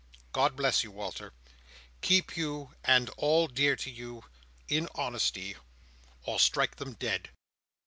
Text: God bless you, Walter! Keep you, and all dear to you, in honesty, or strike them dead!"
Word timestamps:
God 0.31 0.55
bless 0.55 0.83
you, 0.83 0.89
Walter! 0.89 1.31
Keep 2.01 2.35
you, 2.35 2.73
and 2.83 3.11
all 3.17 3.45
dear 3.45 3.75
to 3.75 3.91
you, 3.91 4.23
in 4.67 4.89
honesty, 4.95 5.55
or 6.23 6.39
strike 6.39 6.77
them 6.77 6.93
dead!" 6.93 7.29